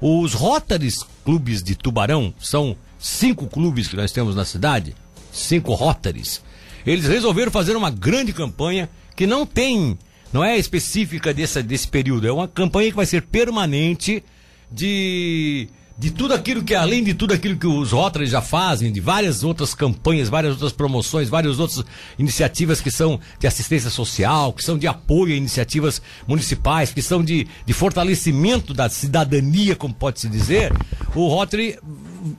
[0.00, 4.94] Os Rotaries Clubes de Tubarão, são cinco clubes que nós temos na cidade,
[5.32, 6.42] cinco Rotaries.
[6.86, 9.98] Eles resolveram fazer uma grande campanha que não tem,
[10.32, 14.24] não é específica desse, desse período, é uma campanha que vai ser permanente
[14.72, 15.68] de
[16.00, 19.44] de tudo aquilo que, além de tudo aquilo que os Rotary já fazem, de várias
[19.44, 21.84] outras campanhas, várias outras promoções, várias outras
[22.18, 27.22] iniciativas que são de assistência social, que são de apoio a iniciativas municipais, que são
[27.22, 30.72] de, de fortalecimento da cidadania, como pode-se dizer,
[31.14, 31.78] o Rotary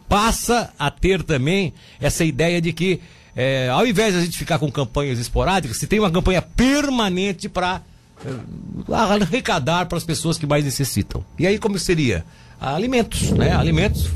[0.09, 2.99] passa a ter também essa ideia de que,
[3.35, 7.47] é, ao invés de a gente ficar com campanhas esporádicas, se tem uma campanha permanente
[7.47, 7.90] para é,
[8.91, 11.23] arrecadar para as pessoas que mais necessitam.
[11.37, 12.25] E aí como seria?
[12.61, 13.55] alimentos, né?
[13.55, 14.11] Alimentos,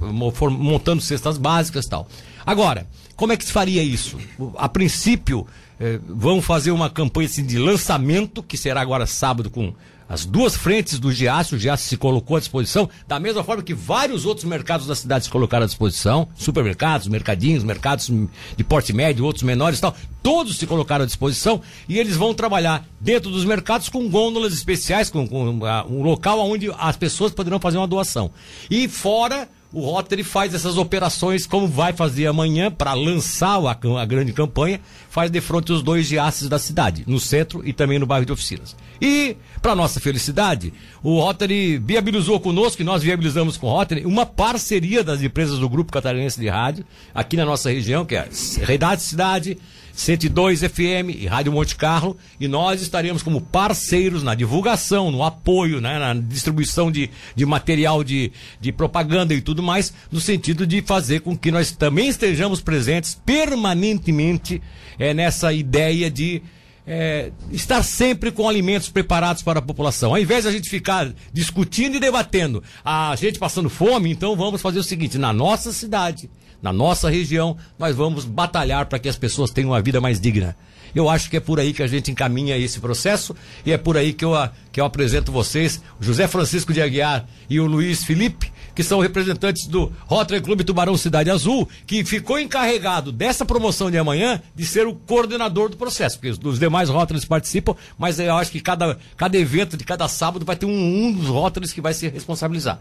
[0.51, 2.07] montando cestas básicas e tal.
[2.45, 4.17] Agora, como é que se faria isso?
[4.57, 5.47] A princípio,
[5.79, 9.73] eh, vão fazer uma campanha assim, de lançamento, que será agora sábado com
[10.07, 13.73] as duas frentes do Giaço, o Giaço se colocou à disposição, da mesma forma que
[13.73, 18.11] vários outros mercados da cidade se colocaram à disposição, supermercados, mercadinhos, mercados
[18.55, 22.33] de porte médio, outros menores e tal, todos se colocaram à disposição e eles vão
[22.33, 27.31] trabalhar dentro dos mercados com gôndolas especiais, com, com uh, um local onde as pessoas
[27.31, 28.31] poderão fazer uma doação.
[28.69, 34.05] E fora o Rotary faz essas operações como vai fazer amanhã para lançar a, a,
[34.05, 38.05] grande campanha, faz de frente os dois giaces da cidade, no centro e também no
[38.05, 38.73] bairro de oficinas.
[39.01, 44.25] E, para nossa felicidade, o Rotary viabilizou conosco, e nós viabilizamos com o Rotary, uma
[44.25, 48.29] parceria das empresas do Grupo Catarinense de Rádio, aqui na nossa região, que é
[48.61, 49.57] Redade Cidade,
[49.95, 55.79] 102 FM e Rádio Monte Carlo, e nós estaremos como parceiros na divulgação, no apoio,
[55.79, 60.81] né, na distribuição de, de material de, de propaganda e tudo mais, no sentido de
[60.81, 64.61] fazer com que nós também estejamos presentes permanentemente
[64.99, 66.41] é, nessa ideia de
[66.85, 70.11] é, estar sempre com alimentos preparados para a população.
[70.11, 74.61] Ao invés de a gente ficar discutindo e debatendo, a gente passando fome, então vamos
[74.61, 76.29] fazer o seguinte: na nossa cidade,
[76.65, 80.57] na nossa região, nós vamos batalhar para que as pessoas tenham uma vida mais digna.
[80.95, 83.95] Eu acho que é por aí que a gente encaminha esse processo e é por
[83.95, 84.31] aí que eu,
[84.71, 89.65] que eu apresento vocês, José Francisco de Aguiar e o Luiz Felipe, que são representantes
[89.67, 94.85] do Rotary Clube Tubarão Cidade Azul, que ficou encarregado dessa promoção de amanhã de ser
[94.85, 99.37] o coordenador do processo, porque os demais Rotarys participam, mas eu acho que cada, cada
[99.37, 102.79] evento de cada sábado vai ter um, um dos Rotarys que vai se responsabilizar.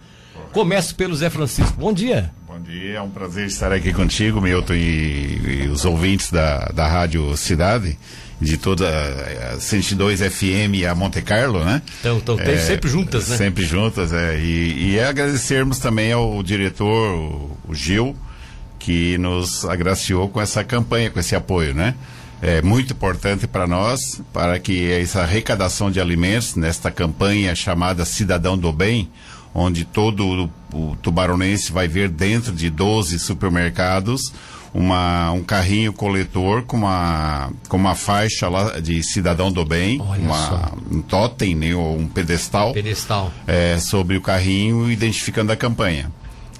[0.52, 1.76] Começo pelo Zé Francisco.
[1.78, 2.32] Bom dia.
[2.46, 6.86] Bom dia, é um prazer estar aqui contigo, Milton, e, e os ouvintes da, da
[6.86, 7.98] Rádio Cidade,
[8.44, 8.88] de toda
[9.54, 11.82] a 102 FM e a Monte Carlo, né?
[12.00, 13.36] Então, então é, sempre juntas, né?
[13.36, 14.38] Sempre juntas, é.
[14.38, 18.16] E, e é agradecermos também ao diretor, o, o Gil,
[18.78, 21.94] que nos agraciou com essa campanha, com esse apoio, né?
[22.42, 28.58] é muito importante para nós, para que essa arrecadação de alimentos, nesta campanha chamada Cidadão
[28.58, 29.10] do Bem,
[29.54, 34.30] onde todo o, o tubaronense vai ver dentro de 12 supermercados
[34.74, 40.72] uma, um carrinho coletor com uma, com uma faixa lá de cidadão do bem, uma,
[40.90, 43.32] um totem, né, ou um pedestal, pedestal.
[43.46, 46.10] É, sobre o carrinho identificando a campanha.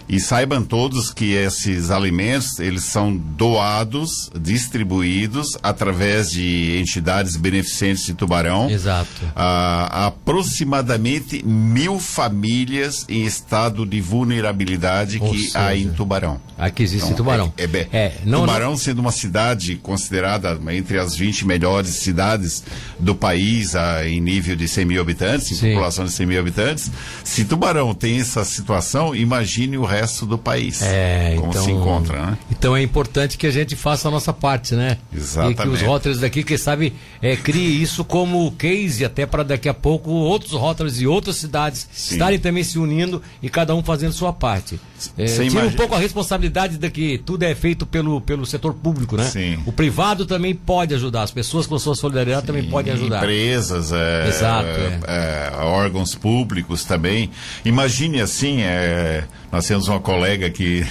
[0.09, 8.15] E saibam todos que esses alimentos, eles são doados, distribuídos através de entidades beneficentes de
[8.15, 8.71] Tubarão.
[8.71, 9.09] Exato.
[9.35, 16.41] A, aproximadamente mil famílias em estado de vulnerabilidade Ou que seja, há em Tubarão.
[16.59, 17.53] Aqui existe então, Tubarão.
[17.57, 18.77] É, é, é não, Tubarão não...
[18.77, 22.63] sendo uma cidade considerada entre as 20 melhores cidades
[22.99, 25.69] do país a, em nível de 100 mil habitantes, em Sim.
[25.71, 26.91] população de 100 mil habitantes.
[27.25, 30.83] Se Tubarão tem essa situação, imagine o resto do país.
[30.83, 32.39] É, como então, se encontra, né?
[32.51, 34.99] Então é importante que a gente faça a nossa parte, né?
[35.15, 35.61] Exatamente.
[35.61, 39.69] E que os rótulos daqui, quem sabe, é, crie isso como case até para daqui
[39.69, 42.15] a pouco outros rótulos e outras cidades Sim.
[42.15, 44.79] estarem também se unindo e cada um fazendo sua parte.
[45.17, 45.67] É, tira imagina...
[45.67, 49.25] um pouco a responsabilidade de que tudo é feito pelo, pelo setor público, né?
[49.25, 49.59] Sim.
[49.67, 52.53] O privado também pode ajudar, as pessoas com sua solidariedade Sim.
[52.53, 53.19] também podem ajudar.
[53.19, 55.57] Empresas, é, Exato, é, é.
[55.65, 57.31] órgãos públicos também.
[57.65, 60.85] Imagine assim, é, nós temos uma colega aqui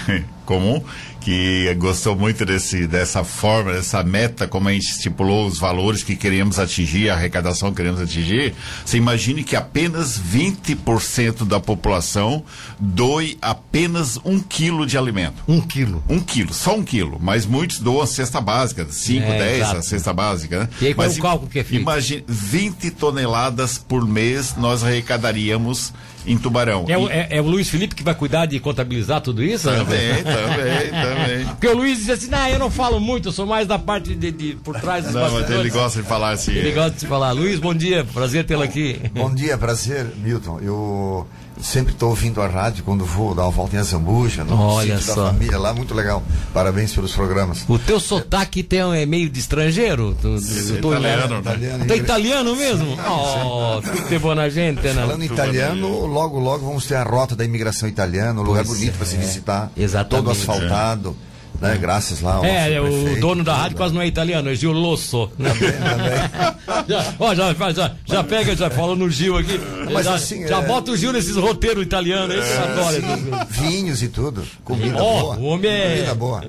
[0.43, 0.83] comum
[1.23, 6.15] que gostou muito desse, dessa forma, dessa meta, como a gente estipulou os valores que
[6.17, 8.53] queremos atingir, a arrecadação que queremos atingir.
[8.85, 12.43] Você imagine que apenas 20% da população
[12.77, 15.41] doe apenas um quilo de alimento.
[15.47, 16.03] Um quilo?
[16.09, 17.17] Um quilo, só um quilo.
[17.21, 20.69] Mas muitos doam a cesta básica, 5, 10 é, a cesta básica, né?
[20.81, 21.81] E aí qual Mas, o cálculo que é feito?
[21.81, 25.93] Imagine, 20 toneladas por mês nós arrecadaríamos
[26.25, 26.85] em Tubarão.
[26.87, 29.69] É, o, é, é, o Luiz Felipe que vai cuidar de contabilizar tudo isso?
[29.69, 31.32] Também, também, também.
[31.63, 34.13] Porque o Luiz diz assim, não, eu não falo muito, eu sou mais da parte
[34.13, 36.51] de, de por trás dos Não, mas ele gosta de falar assim.
[36.51, 37.31] Ele gosta de falar.
[37.31, 38.99] Luiz, bom dia, prazer tê-lo aqui.
[39.15, 40.59] Bom dia, prazer, Milton.
[40.59, 41.25] Eu
[41.61, 45.13] sempre estou ouvindo a rádio quando vou dar uma volta em Azambuja, no Olha sítio
[45.13, 45.23] só.
[45.23, 46.21] da família lá, muito legal.
[46.53, 47.63] Parabéns pelos programas.
[47.69, 50.17] O teu sotaque tem, é meio de estrangeiro?
[50.21, 51.39] Tu, tu, tu- italiano, né?
[51.39, 52.97] Italiano, Tu é italiano mesmo?
[53.07, 54.93] Oh, que boa gente, né?
[54.95, 58.97] Falando italiano, logo, logo vamos ter a rota da imigração italiana, um lugar Pois bonito
[58.97, 59.19] para se é.
[59.19, 59.71] visitar.
[59.77, 60.25] Exatamente.
[60.25, 61.15] Todo asfaltado,
[61.63, 61.77] né?
[61.79, 63.77] Graças lá ao É, nosso o prefeito, dono da rádio né?
[63.77, 65.31] quase não é italiano, é Gil Losso.
[65.39, 65.49] né?
[65.49, 66.53] Também.
[66.87, 69.57] Já, ó, já, já, já pega, já fala no Gil aqui.
[69.91, 73.45] Mas já, assim, já é- bota o Gil nesses roteiros italianos, esse adora.
[73.49, 74.43] Vinhos e tudo.
[74.65, 75.35] Comida Ó, boa.
[75.37, 76.43] o homem é- Comida boa.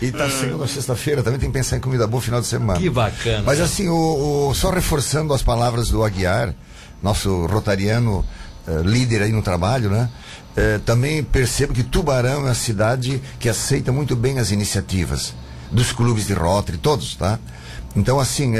[0.00, 2.78] E tá segunda, sexta-feira, também tem que pensar em comida boa final de semana.
[2.80, 3.42] Que bacana.
[3.44, 6.54] Mas assim, o, o- só reforçando as palavras do Aguiar,
[7.02, 8.24] nosso rotariano
[8.66, 10.08] eh, líder aí no trabalho, né?
[10.56, 15.34] Eh, também percebo que Tubarão é uma cidade que aceita muito bem as iniciativas
[15.70, 17.38] dos clubes de Rotary, todos, tá?
[17.94, 18.54] Então, assim,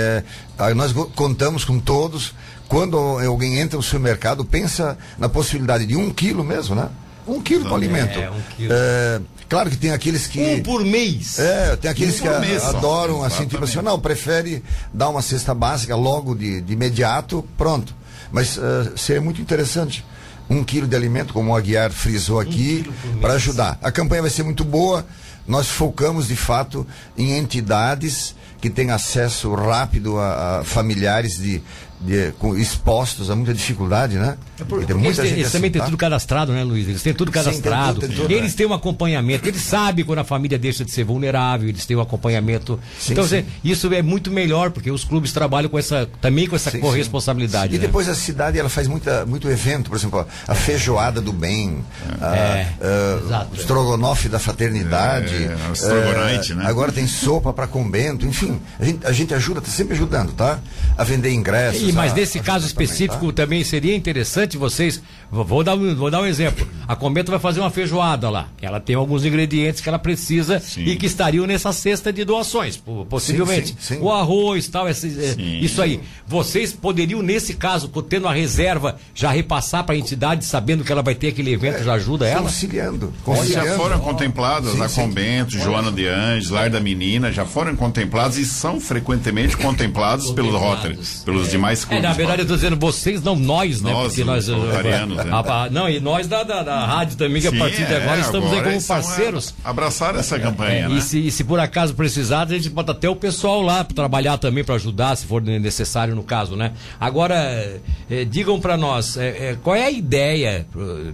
[0.59, 2.35] ah, nós contamos com todos.
[2.69, 6.89] Quando alguém entra no supermercado, pensa na possibilidade de um quilo mesmo, né?
[7.27, 8.19] Um quilo para alimento.
[8.19, 8.73] É, um quilo.
[8.73, 10.41] Eh, claro que tem aqueles que.
[10.41, 11.39] Um por mês.
[11.39, 12.77] É, tem aqueles Um que mês só.
[12.77, 14.63] adoram, assim, tipo assim, não, prefere
[14.93, 17.95] dar uma cesta básica logo de, de imediato, pronto.
[18.33, 20.05] Mas eh, seria muito interessante.
[20.49, 23.21] Um quilo de alimento, como o Aguiar frisou aqui, mês.
[23.21, 23.79] para ajudar.
[23.83, 25.05] A campanha vai ser muito boa.
[25.47, 31.62] Nós focamos, de fato, em entidades que têm acesso rápido a, a familiares de,
[32.00, 34.37] de- com- expostos a muita dificuldade, né?
[34.58, 35.85] É por- tem muita eles, eles também assim, têm tá?
[35.87, 36.88] tudo cadastrado, né, Luiz?
[36.88, 37.94] Eles têm tudo Sim, tem cadastrado.
[38.00, 38.56] tudo, tem tudo, eles é.
[38.56, 39.47] têm um acompanhamento.
[39.47, 41.69] Eles sabem quando a família deixa de ser vulnerável.
[41.69, 42.81] Eles têm um acompanhamento.
[42.99, 43.29] Sim, então, sim.
[43.31, 46.81] você- isso é muito melhor, porque os clubes trabalham com essa, também com essa Sim,
[46.81, 47.75] corresponsabilidade.
[47.75, 47.87] E né?
[47.87, 51.85] depois a cidade ela faz muita, muito evento, por exemplo, a feijoada do bem,
[52.20, 53.49] a, É, a- exato.
[53.52, 55.35] o estrogonofe da fraternidade.
[55.35, 56.64] É, o estrogonite, eh, né?
[56.67, 60.58] Agora tem sopa para convento, enfim, a gente, a gente ajuda, tá sempre ajudando, tá?
[60.97, 61.88] A vender ingressos.
[61.88, 63.43] E, mas a- nesse a caso ajudar também, específico tá?
[63.43, 65.00] também seria interessante vocês.
[65.31, 66.67] vou- dar, vou dar um exemplo.
[66.88, 68.49] A Cometa vai fazer uma feijoada lá.
[68.62, 70.85] Ela tem alguns ingredientes que ela precisa Sim.
[70.85, 73.69] e que estariam nessa cesta de doações, po- possivelmente.
[73.79, 73.99] sim, sim.
[74.00, 76.00] O arroz tal, esse, é, isso aí.
[76.27, 81.03] Vocês poderiam, nesse caso, tendo a reserva, já repassar para a entidade, sabendo que ela
[81.03, 82.43] vai ter aquele evento, já ajuda ela?
[82.43, 83.12] Conciliando.
[83.19, 83.77] Já conciliando.
[83.77, 85.00] foram contemplados Sim, a sim.
[85.03, 90.55] Convento, Joana de Anjos, Lar da Menina, já foram contemplados e são frequentemente contemplados pelos
[90.55, 92.03] Rotary, pelos demais É, clubes.
[92.03, 93.91] na verdade, eu tô dizendo vocês, não nós, né?
[93.93, 94.49] Nós, Porque os nós.
[94.49, 95.69] né?
[95.71, 98.20] Não, e nós da, da, da rádio também, que a Sim, partir de é, agora
[98.20, 99.55] estamos aí como é, parceiros.
[99.64, 100.96] Abraçaram essa campanha, É, né?
[100.96, 103.94] e, se, e se por acaso precisar, a gente bota até o pessoal lá para
[103.94, 106.73] trabalhar também, para ajudar, se for necessário no caso, né?
[107.00, 107.81] Agora,
[108.11, 110.67] eh, digam para nós, eh, qual é a ideia,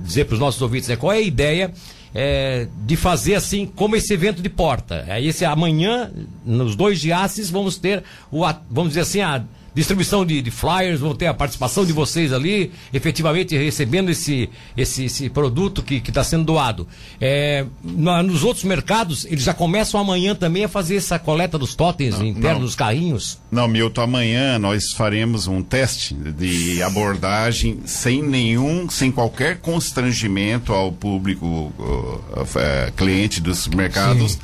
[0.03, 1.71] dizer para os nossos ouvintes, né, qual é a ideia
[2.15, 5.05] eh, de fazer assim, como esse evento de porta?
[5.09, 6.11] Aí esse amanhã,
[6.45, 9.43] nos dois diaces, vamos ter, o, a- vamos dizer assim, a
[9.75, 15.05] distribuição de, de flyers, vão ter a participação de vocês ali, efetivamente recebendo esse, esse,
[15.05, 16.87] esse produto que está sendo doado.
[17.21, 21.75] É, na- nos outros mercados, eles já começam amanhã também a fazer essa coleta dos
[21.75, 22.67] totens internos não.
[22.67, 23.42] dos carrinhos.
[23.53, 30.91] Não, Milton, amanhã nós faremos um teste de abordagem sem nenhum, sem qualquer constrangimento ao
[30.91, 34.39] público uh, uh, cliente dos supermercados.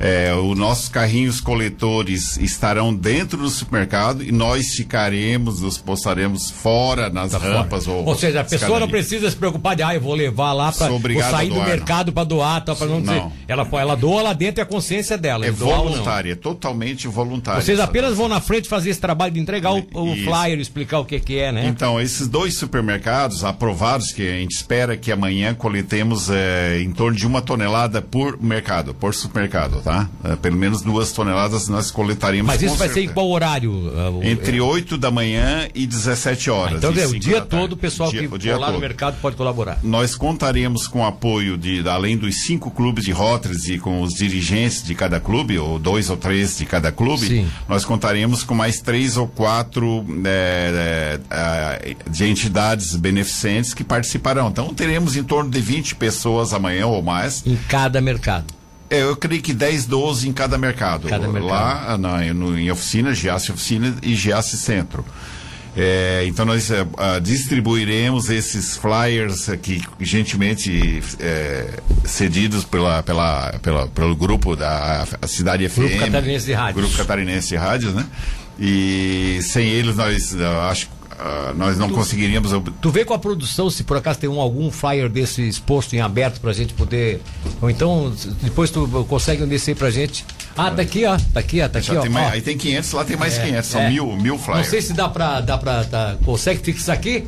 [0.00, 7.10] É, os nossos carrinhos coletores estarão dentro do supermercado e nós ficaremos, nos postaremos fora
[7.10, 8.88] nas rampas ou, Ou seja, a pessoa não escadaria.
[8.88, 10.88] precisa se preocupar de, ah, eu vou levar lá para
[11.30, 13.16] sair do mercado para doar, tá, para não dizer.
[13.16, 13.32] Não.
[13.48, 15.46] Ela, ela doa lá dentro é a consciência dela.
[15.46, 15.56] É não.
[15.56, 17.60] voluntária, é totalmente voluntária.
[17.60, 21.04] Vocês apenas vão na frente fazer esse trabalho de entregar o, o flyer, explicar o
[21.04, 21.66] que, que é, né?
[21.66, 27.16] Então, esses dois supermercados aprovados, que a gente espera que amanhã coletemos eh, em torno
[27.16, 30.08] de uma tonelada por mercado, por supermercado, tá?
[30.24, 32.46] Eh, pelo menos duas toneladas nós coletaremos.
[32.46, 33.14] Mas isso vai ser em certeza.
[33.14, 33.92] qual horário?
[33.96, 36.78] ah, o- Entre 8 da manhã e 17 horas.
[36.78, 38.66] Então, e é, o dia todo o pessoal O dia- que o dia for lá
[38.68, 38.80] no todo.
[38.80, 39.78] mercado pode colaborar.
[39.82, 44.14] Nós contaremos com o apoio de, além dos cinco clubes de Rotters e com os
[44.14, 47.48] dirigentes de cada clube, ou dois ou três de cada clube, Sim.
[47.68, 51.78] nós contaremos com mais três ou quatro eh, eh, ah,
[52.10, 54.48] de entidades beneficentes que participarão.
[54.48, 57.46] Então teremos em torno de 20 pessoas amanhã ou mais.
[57.46, 58.58] Em cada mercado.
[58.90, 61.08] É, eu creio que 10, 12 em cada mercado.
[61.08, 61.46] Cada mercado.
[61.46, 65.04] Lá na, no, em oficina, Giasse Oficina e Giasse Centro.
[65.80, 66.84] É, então nós é,
[67.22, 75.78] distribuiremos esses flyers aqui gentilmente é, cedidos pela, pela, pela- pelo grupo da Cidade FM.
[75.78, 76.76] Grupo Catarinense de Rádios.
[76.84, 78.04] Grupo Catarinense de Rádios, né?
[78.58, 80.34] E sem eles nós
[80.68, 80.88] acho
[81.20, 84.40] ah, nós não conseguiríamos ob- Tu vê com a produção se por acaso tem um,
[84.40, 87.20] algum flyer desse exposto em aberto pra gente poder.
[87.60, 90.24] Ou então, depois tu consegue um desse aí pra gente.
[90.56, 91.16] Ah, tá aqui, ó.
[91.32, 91.68] Tá aqui, ó.
[91.68, 92.00] Tá aqui, ó.
[92.00, 92.30] tem mais- ó.
[92.32, 93.90] aí tem 500, lá tem mais É, 500, são é.
[93.90, 94.68] mil, mil Não flyers.
[94.68, 95.40] sei se dá pra.
[95.40, 97.24] Dá pra tá- consegue fixar aqui?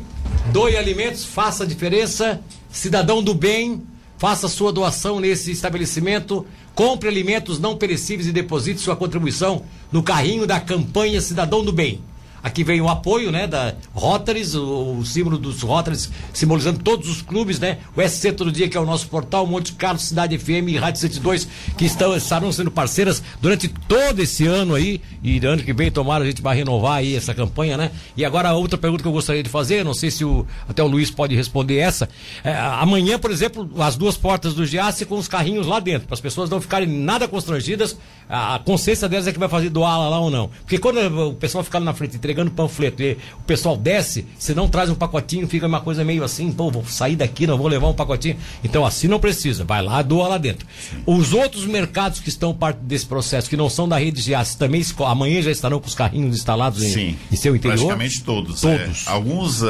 [0.51, 2.39] doe alimentos, faça a diferença.
[2.71, 3.81] Cidadão do bem,
[4.17, 6.45] faça sua doação nesse estabelecimento.
[6.73, 12.01] Compre alimentos não perecíveis e deposite sua contribuição no carrinho da campanha Cidadão do Bem.
[12.43, 17.21] Aqui vem o apoio, né, da Rotaries, o, o símbolo dos Rotaries, simbolizando todos os
[17.21, 17.77] clubes, né?
[17.95, 21.01] O SC Todo Dia, que é o nosso portal, Monte Carlos, Cidade FM e Rádio
[21.01, 25.91] 102, que estão, estarão sendo parceiras durante todo esse ano aí, e ano que vem,
[25.91, 27.91] tomara, a gente vai renovar aí essa campanha, né?
[28.17, 30.87] E agora, outra pergunta que eu gostaria de fazer, não sei se o, até o
[30.87, 32.09] Luiz pode responder essa,
[32.43, 36.15] é, amanhã, por exemplo, as duas portas do Giasse com os carrinhos lá dentro, para
[36.15, 40.19] as pessoas não ficarem nada constrangidas, a, consciência delas é que vai fazer doar lá
[40.19, 40.49] ou não.
[40.61, 44.67] Porque quando o pessoal ficar na frente entregando panfleto e o pessoal desce, se não
[44.67, 47.87] traz um pacotinho, fica uma coisa meio assim, pô, vou sair daqui, não vou levar
[47.87, 48.37] um pacotinho.
[48.63, 50.65] Então assim não precisa, vai lá, doa lá dentro.
[50.89, 51.03] Sim.
[51.05, 54.57] Os outros mercados que estão parte desse processo, que não são da rede de aço,
[54.57, 57.77] também amanhã já estarão com os carrinhos instalados em, em seu interior?
[57.77, 58.61] praticamente todos.
[58.61, 59.07] Todos.
[59.07, 59.67] É, alguns, uh,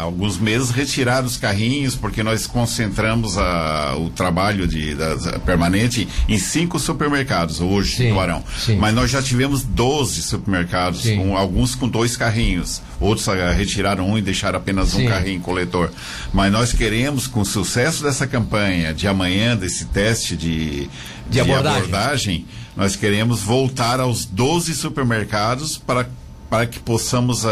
[0.00, 6.38] alguns meses retiraram os carrinhos, porque nós concentramos uh, o trabalho de, da, permanente em
[6.38, 8.42] cinco supermercados hoje sim, no Arão.
[8.58, 8.76] Sim.
[8.76, 12.80] Mas nós já tivemos 12 supermercados, com, alguns com dois carrinhos.
[13.00, 15.04] Outros uh, retiraram um e deixaram apenas Sim.
[15.04, 15.90] um carrinho coletor.
[16.32, 20.88] Mas nós queremos, com o sucesso dessa campanha de amanhã, desse teste de, de,
[21.28, 21.78] de abordagem.
[21.78, 22.46] abordagem,
[22.76, 26.08] nós queremos voltar aos 12 supermercados para
[26.48, 27.48] para que possamos uh,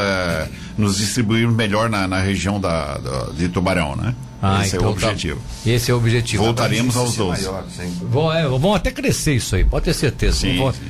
[0.76, 4.14] nos distribuir melhor na, na região da, da, de Tubarão, né?
[4.42, 5.08] Ah, esse então é o então tá.
[5.08, 5.40] objetivo.
[5.40, 5.70] Tá.
[5.70, 6.44] Esse é o objetivo.
[6.44, 7.48] Voltaremos aos 12.
[8.02, 10.38] Vão, é, vão até crescer isso aí, pode ter certeza.
[10.38, 10.80] Sim, vão, sim.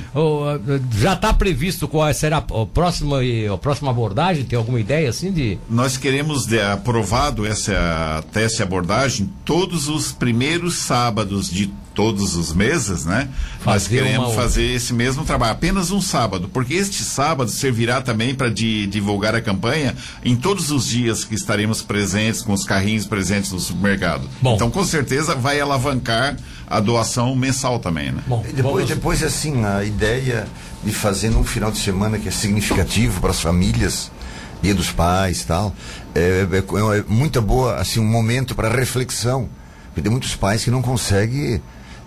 [0.97, 3.17] já está previsto qual será a próxima,
[3.53, 4.45] a próxima abordagem?
[4.45, 5.57] Tem alguma ideia assim de.
[5.69, 13.05] Nós queremos de, aprovado essa teste abordagem todos os primeiros sábados de todos os meses,
[13.05, 13.29] né?
[13.59, 18.33] Fazer Nós queremos fazer esse mesmo trabalho, apenas um sábado, porque este sábado servirá também
[18.33, 23.51] para divulgar a campanha em todos os dias que estaremos presentes, com os carrinhos presentes
[23.51, 24.27] no supermercado.
[24.41, 24.55] Bom.
[24.55, 28.23] Então, com certeza, vai alavancar a doação mensal também, né?
[28.25, 30.47] Bom, depois, depois, assim, a ideia
[30.83, 34.11] de fazer num final de semana que é significativo para as famílias,
[34.59, 35.71] dia dos pais tal,
[36.15, 39.47] é, é, é muito boa, assim, um momento para reflexão.
[39.89, 41.61] Porque tem muitos pais que não conseguem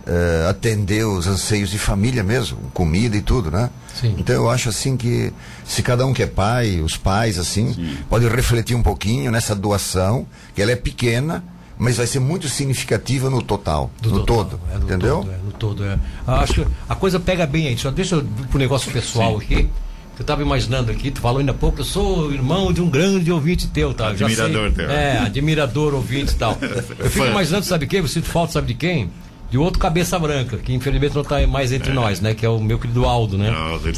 [0.06, 3.70] uh, atender os anseios de família mesmo, comida e tudo, né?
[3.94, 4.14] Sim.
[4.18, 5.32] Então eu acho assim que
[5.64, 7.96] se cada um que é pai, os pais assim, Sim.
[8.08, 11.44] pode refletir um pouquinho nessa doação, que ela é pequena,
[11.78, 15.16] mas vai ser muito significativa no total, Do no total, todo, é, no entendeu?
[15.16, 15.98] Todo, é, no todo, é.
[16.26, 17.76] Acho que a coisa pega bem aí.
[17.76, 19.44] Só deixa eu ir pro negócio pessoal Sim.
[19.44, 19.70] aqui.
[20.16, 23.32] Eu estava imaginando aqui, tu falou ainda há pouco, eu sou irmão de um grande
[23.32, 24.10] ouvinte teu, tá?
[24.10, 24.88] Admirador teu.
[24.88, 26.56] É, admirador ouvinte e tal.
[27.00, 27.98] Eu fico imaginando, sabe quem?
[27.98, 29.10] Eu sinto falta, sabe de quem?
[29.54, 31.94] De outro cabeça branca, que infelizmente não está mais entre é.
[31.94, 32.34] nós, né?
[32.34, 33.50] Que é o meu querido Aldo, né?
[33.50, 33.96] Aldo, ele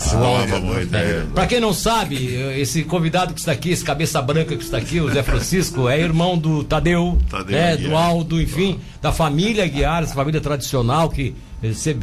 [0.60, 1.24] muito, é.
[1.34, 2.26] Para quem não sabe,
[2.60, 5.98] esse convidado que está aqui, esse cabeça branca que está aqui, o Zé Francisco, é
[5.98, 7.74] irmão do Tadeu, Tadeu né?
[7.74, 11.34] do Aldo, enfim, da família Guiar, essa família tradicional que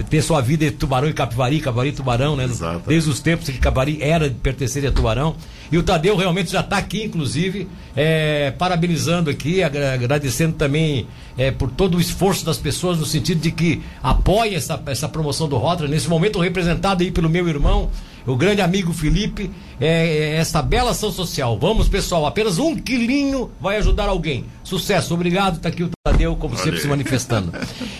[0.10, 2.45] ter sua vida em Tubarão e Capivari, Capivari e Tubarão, né?
[2.45, 2.83] Exato.
[2.88, 5.36] Desde os tempos que Capivari era de pertencer a Tubarão.
[5.72, 11.07] E o Tadeu realmente já está aqui, inclusive, é, parabenizando aqui, agradecendo também
[11.38, 15.48] é, por todo o esforço das pessoas, no sentido de que apoia essa, essa promoção
[15.48, 17.89] do Rotary, nesse momento representado aí pelo meu irmão,
[18.25, 21.58] o grande amigo Felipe, é, é, essa bela ação social.
[21.60, 24.46] Vamos, pessoal, apenas um quilinho vai ajudar alguém.
[24.63, 26.63] Sucesso, obrigado, está aqui o Tadeu, como Valeu.
[26.63, 27.51] sempre, se manifestando.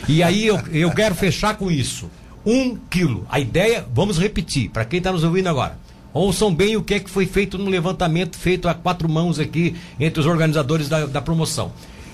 [0.08, 2.10] E aí eu, eu quero fechar com isso.
[2.46, 3.26] Um quilo.
[3.30, 5.78] A ideia, vamos repetir, para quem está nos ouvindo agora.
[6.14, 9.76] Ouçam bem o que é que foi feito no levantamento feito a quatro mãos aqui
[10.00, 11.72] entre os organizadores da, da promoção.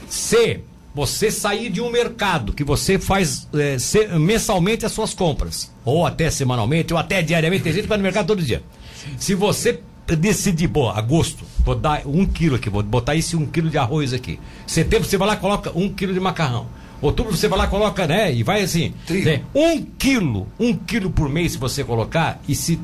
[0.08, 0.62] Se
[0.94, 6.06] você sair de um mercado que você faz é, se, mensalmente as suas compras, ou
[6.06, 8.64] até semanalmente, ou até diariamente, tem gente que vai no mercado todo dia.
[9.18, 9.80] Se você
[10.18, 14.14] decidir, pô, agosto, vou dar um quilo aqui, vou botar esse um quilo de arroz
[14.14, 14.40] aqui.
[14.66, 16.68] Setembro você vai lá e coloca um quilo de macarrão.
[17.02, 18.34] Outubro você vai lá coloca, né?
[18.34, 18.94] E vai assim.
[19.10, 22.80] Né, um quilo, um quilo por mês se você colocar, e se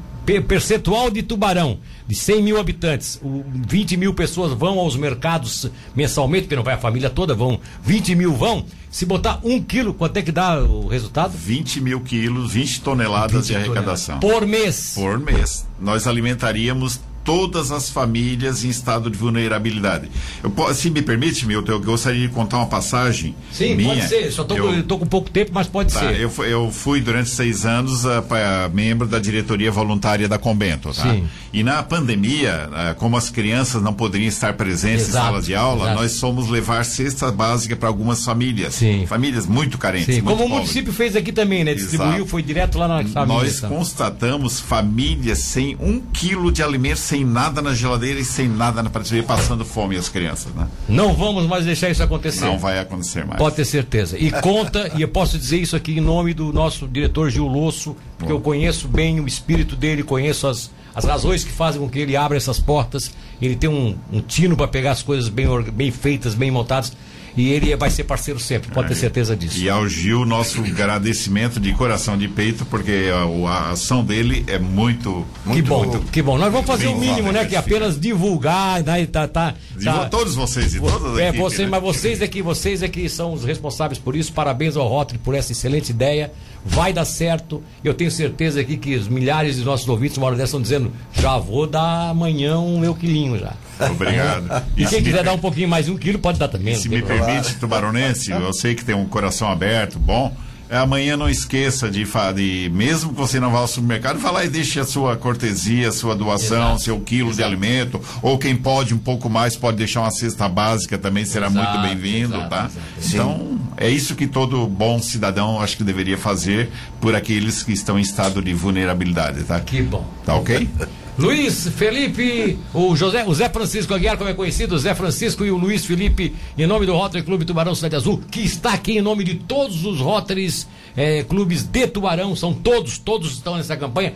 [0.47, 6.55] percentual de tubarão de 100 mil habitantes, 20 mil pessoas vão aos mercados mensalmente, porque
[6.55, 8.65] não vai a família toda, vão 20 mil vão.
[8.89, 11.31] Se botar um quilo, quanto é que dá o resultado?
[11.31, 14.19] 20 mil quilos, 20 toneladas 20 de arrecadação.
[14.19, 14.93] Por mês.
[14.95, 15.67] Por mês.
[15.79, 20.09] Nós alimentaríamos todas as famílias em estado de vulnerabilidade.
[20.43, 23.35] Eu, se me permite, Milton, eu gostaria de contar uma passagem.
[23.51, 23.95] Sim, minha.
[23.95, 24.31] pode ser.
[24.31, 26.19] Só estou com pouco tempo, mas pode tá, ser.
[26.19, 30.93] Eu, eu fui durante seis anos uh, pra, membro da diretoria voluntária da Convento.
[30.93, 31.01] Tá?
[31.01, 31.27] Sim.
[31.51, 35.55] E na pandemia, uh, como as crianças não poderiam estar presentes exato, em sala de
[35.55, 35.99] aula, exato.
[35.99, 38.75] nós somos levar cesta básica para algumas famílias.
[38.75, 39.07] Sim.
[39.07, 40.13] Famílias muito carentes.
[40.13, 40.21] Sim.
[40.21, 40.51] Muito como pobres.
[40.51, 41.73] o município fez aqui também, né?
[41.73, 42.27] Distribuiu, exato.
[42.27, 43.41] foi direto lá na família.
[43.41, 48.49] Nós constatamos famílias sem um quilo de alimento sem sem nada na geladeira e sem
[48.49, 50.67] nada na prateleira, passando fome as crianças, né?
[50.89, 52.43] Não vamos mais deixar isso acontecer.
[52.43, 53.39] Não vai acontecer mais.
[53.39, 54.17] Pode ter certeza.
[54.19, 57.95] E conta, e eu posso dizer isso aqui em nome do nosso diretor Gil Losso,
[58.17, 61.99] porque eu conheço bem o espírito dele, conheço as, as razões que fazem com que
[61.99, 63.11] ele abra essas portas.
[63.41, 66.91] Ele tem um, um tino para pegar as coisas bem, bem feitas, bem montadas.
[67.37, 69.59] E ele vai ser parceiro sempre, pode ter certeza disso.
[69.59, 74.57] E ao Gil, nosso agradecimento de coração de peito, porque a, a ação dele é
[74.57, 75.25] muito.
[75.43, 76.37] Que muito, bom, muito- que bom.
[76.37, 77.45] Nós vamos fazer o mínimo, né?
[77.45, 79.05] Que é apenas divulgar, né?
[79.05, 80.05] Tá, tá, tá.
[80.09, 81.69] todos vocês e todas É, aqui, você, né?
[81.69, 84.31] mas vocês é que vocês é que são os responsáveis por isso.
[84.31, 86.31] Parabéns ao Rotary por essa excelente ideia.
[86.65, 87.61] Vai dar certo.
[87.83, 90.91] Eu tenho certeza aqui que os milhares de nossos ouvintes, uma hora dessa, estão dizendo:
[91.13, 93.53] já vou dar amanhã um meu quilinho já.
[93.91, 94.63] Obrigado.
[94.75, 96.75] E quem quiser per- dar um pouquinho mais de um quilo, pode dar também.
[96.75, 97.25] Se me problema.
[97.25, 100.35] permite, tubaronense, eu sei que tem um coração aberto, bom.
[100.69, 102.03] é, Amanhã não esqueça de,
[102.35, 105.89] de mesmo que você não vá ao supermercado, vá lá e deixe a sua cortesia,
[105.89, 106.81] a sua doação, Exato.
[106.81, 110.97] seu quilo de alimento, ou quem pode um pouco mais pode deixar uma cesta básica
[110.97, 112.69] também, será Exato, muito bem-vindo, exato, tá?
[112.97, 113.07] exato.
[113.13, 116.69] Então, é isso que todo bom cidadão acho que deveria fazer
[117.01, 119.59] por aqueles que estão em estado de vulnerabilidade, tá?
[119.59, 120.05] Que bom.
[120.25, 120.67] Tá ok?
[121.17, 125.51] Luiz Felipe, o José, o Zé Francisco Aguiar, como é conhecido, o Zé Francisco e
[125.51, 129.01] o Luiz Felipe, em nome do Rotary Clube Tubarão Cidade Azul, que está aqui em
[129.01, 130.67] nome de todos os Rotaries
[130.97, 134.13] eh, clubes de Tubarão, são todos, todos estão nessa campanha.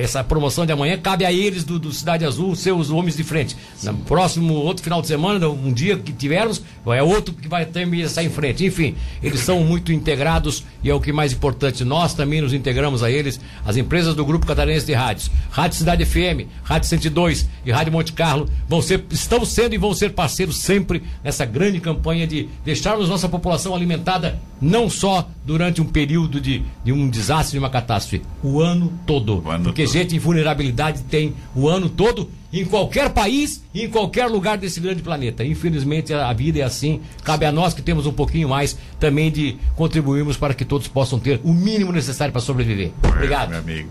[0.00, 3.56] Essa promoção de amanhã cabe a eles do, do Cidade Azul, seus homens de frente.
[3.82, 8.06] No próximo, outro final de semana, um dia que tivermos, é outro que vai também
[8.08, 8.66] sair em frente.
[8.66, 8.91] Enfim,
[9.22, 11.84] eles são muito integrados e é o que mais importante.
[11.84, 16.04] Nós também nos integramos a eles, as empresas do Grupo Catarinense de Rádios, Rádio Cidade
[16.04, 20.58] FM, Rádio 102 e Rádio Monte Carlo vão ser, estão sendo e vão ser parceiros
[20.58, 26.62] sempre nessa grande campanha de deixarmos nossa população alimentada não só durante um período de,
[26.84, 29.42] de um desastre, de uma catástrofe, o ano todo.
[29.44, 29.92] O ano Porque todo.
[29.92, 34.80] gente em vulnerabilidade tem o ano todo em qualquer país e em qualquer lugar desse
[34.80, 35.44] grande planeta.
[35.44, 37.00] Infelizmente a vida é assim.
[37.24, 41.18] Cabe a nós que temos um pouquinho mais também de contribuirmos para que todos possam
[41.18, 42.92] ter o mínimo necessário para sobreviver.
[43.02, 43.50] Obrigado.
[43.50, 43.88] Meu amigo.